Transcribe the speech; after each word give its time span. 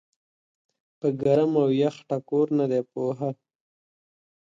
پۀ 0.99 1.07
ګرم 1.21 1.51
او 1.61 1.67
يخ 1.81 1.95
ټکور 2.07 2.47
نۀ 2.57 2.65
دي 2.71 2.81
پوهه 2.91 3.29